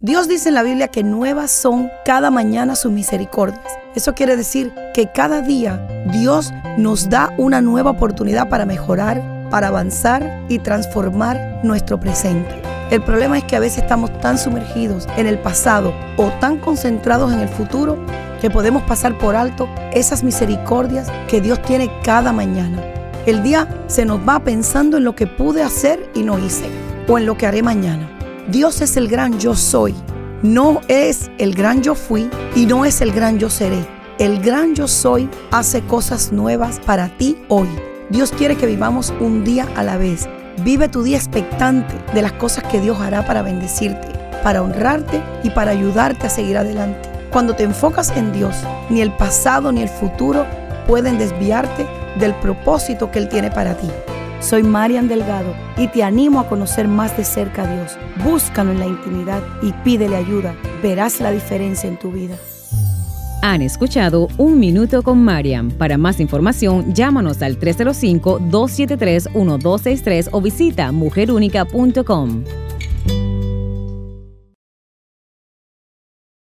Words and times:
Dios 0.00 0.28
dice 0.28 0.50
en 0.50 0.54
la 0.54 0.62
Biblia 0.62 0.86
que 0.86 1.02
nuevas 1.02 1.50
son 1.50 1.90
cada 2.04 2.30
mañana 2.30 2.76
sus 2.76 2.92
misericordias. 2.92 3.66
Eso 3.96 4.14
quiere 4.14 4.36
decir 4.36 4.72
que 4.94 5.10
cada 5.10 5.40
día 5.40 5.84
Dios 6.12 6.52
nos 6.76 7.10
da 7.10 7.34
una 7.36 7.60
nueva 7.60 7.90
oportunidad 7.90 8.48
para 8.48 8.64
mejorar, 8.64 9.20
para 9.50 9.66
avanzar 9.66 10.44
y 10.48 10.60
transformar 10.60 11.58
nuestro 11.64 11.98
presente. 11.98 12.62
El 12.92 13.02
problema 13.02 13.38
es 13.38 13.44
que 13.44 13.56
a 13.56 13.58
veces 13.58 13.82
estamos 13.82 14.16
tan 14.20 14.38
sumergidos 14.38 15.08
en 15.16 15.26
el 15.26 15.40
pasado 15.40 15.92
o 16.16 16.28
tan 16.38 16.58
concentrados 16.58 17.32
en 17.32 17.40
el 17.40 17.48
futuro 17.48 17.98
que 18.40 18.50
podemos 18.50 18.84
pasar 18.84 19.18
por 19.18 19.34
alto 19.34 19.68
esas 19.92 20.22
misericordias 20.22 21.10
que 21.26 21.40
Dios 21.40 21.60
tiene 21.62 21.90
cada 22.04 22.32
mañana. 22.32 22.80
El 23.26 23.42
día 23.42 23.66
se 23.88 24.04
nos 24.04 24.20
va 24.20 24.38
pensando 24.38 24.98
en 24.98 25.02
lo 25.02 25.16
que 25.16 25.26
pude 25.26 25.64
hacer 25.64 26.08
y 26.14 26.22
no 26.22 26.38
hice 26.38 26.66
o 27.08 27.18
en 27.18 27.26
lo 27.26 27.36
que 27.36 27.48
haré 27.48 27.64
mañana. 27.64 28.17
Dios 28.48 28.80
es 28.80 28.96
el 28.96 29.08
gran 29.08 29.38
yo 29.38 29.54
soy. 29.54 29.94
No 30.42 30.80
es 30.88 31.30
el 31.36 31.54
gran 31.54 31.82
yo 31.82 31.94
fui 31.94 32.30
y 32.56 32.64
no 32.64 32.86
es 32.86 33.02
el 33.02 33.12
gran 33.12 33.38
yo 33.38 33.50
seré. 33.50 33.84
El 34.18 34.40
gran 34.40 34.74
yo 34.74 34.88
soy 34.88 35.28
hace 35.50 35.82
cosas 35.82 36.32
nuevas 36.32 36.80
para 36.80 37.14
ti 37.18 37.36
hoy. 37.48 37.68
Dios 38.08 38.32
quiere 38.32 38.56
que 38.56 38.64
vivamos 38.64 39.12
un 39.20 39.44
día 39.44 39.68
a 39.76 39.82
la 39.82 39.98
vez. 39.98 40.26
Vive 40.64 40.88
tu 40.88 41.02
día 41.02 41.18
expectante 41.18 41.94
de 42.14 42.22
las 42.22 42.32
cosas 42.32 42.64
que 42.64 42.80
Dios 42.80 42.98
hará 43.00 43.26
para 43.26 43.42
bendecirte, 43.42 44.08
para 44.42 44.62
honrarte 44.62 45.22
y 45.44 45.50
para 45.50 45.72
ayudarte 45.72 46.28
a 46.28 46.30
seguir 46.30 46.56
adelante. 46.56 47.06
Cuando 47.30 47.54
te 47.54 47.64
enfocas 47.64 48.16
en 48.16 48.32
Dios, 48.32 48.56
ni 48.88 49.02
el 49.02 49.12
pasado 49.12 49.72
ni 49.72 49.82
el 49.82 49.90
futuro 49.90 50.46
pueden 50.86 51.18
desviarte 51.18 51.86
del 52.18 52.34
propósito 52.36 53.10
que 53.10 53.18
Él 53.18 53.28
tiene 53.28 53.50
para 53.50 53.74
ti. 53.74 53.90
Soy 54.40 54.62
Marian 54.62 55.08
Delgado 55.08 55.52
y 55.76 55.88
te 55.88 56.04
animo 56.04 56.38
a 56.40 56.48
conocer 56.48 56.86
más 56.86 57.16
de 57.16 57.24
cerca 57.24 57.64
a 57.64 57.74
Dios. 57.74 57.98
Búscalo 58.24 58.70
en 58.70 58.78
la 58.78 58.86
intimidad 58.86 59.42
y 59.62 59.72
pídele 59.84 60.16
ayuda. 60.16 60.54
Verás 60.82 61.20
la 61.20 61.30
diferencia 61.30 61.88
en 61.88 61.98
tu 61.98 62.12
vida. 62.12 62.36
Han 63.42 63.62
escuchado 63.62 64.28
Un 64.36 64.58
Minuto 64.58 65.02
con 65.02 65.24
Mariam. 65.24 65.70
Para 65.70 65.96
más 65.98 66.20
información, 66.20 66.92
llámanos 66.92 67.40
al 67.42 67.58
305-273-1263 67.58 70.28
o 70.32 70.40
visita 70.40 70.92
mujerúnica.com. 70.92 72.44